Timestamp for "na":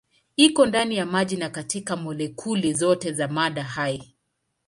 1.37-1.49